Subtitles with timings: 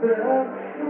[0.00, 0.80] 21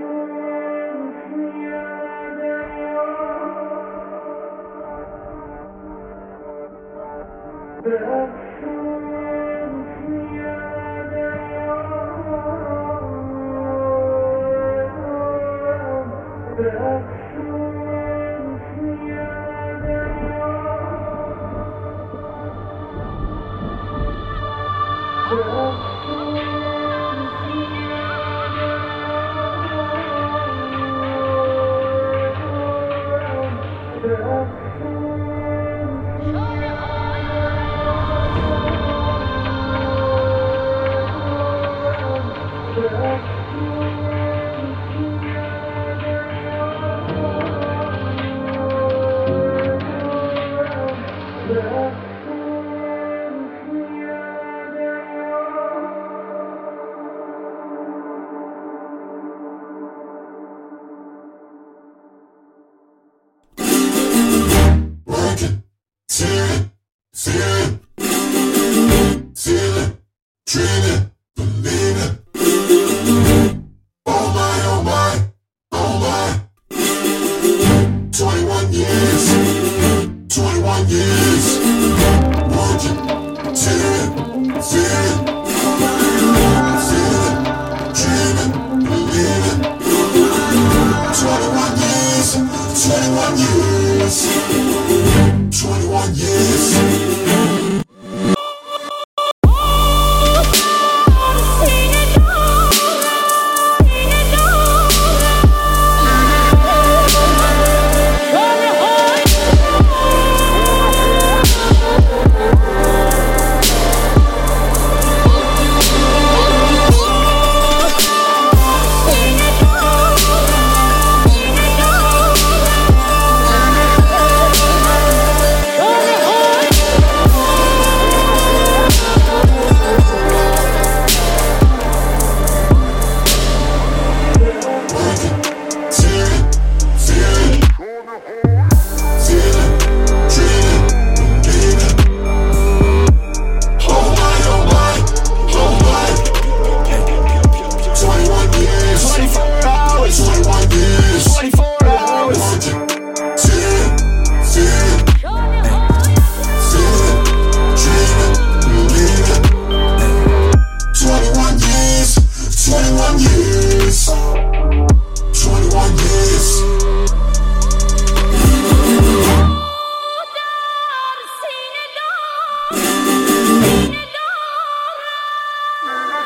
[94.22, 94.69] years, 21 years.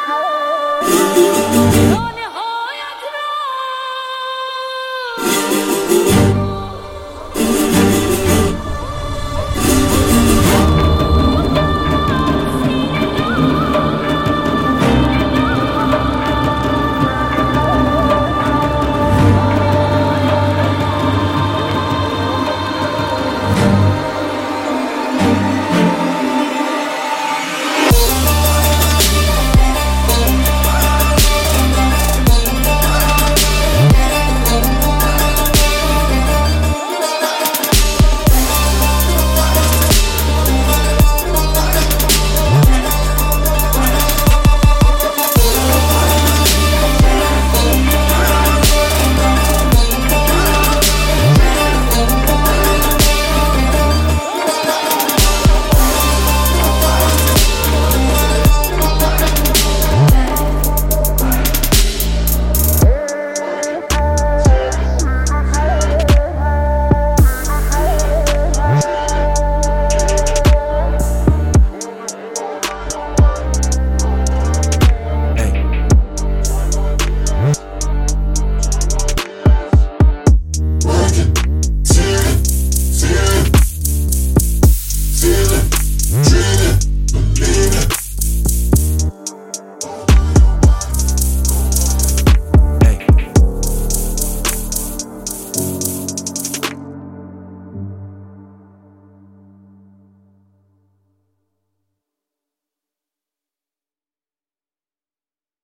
[0.07, 0.44] 哈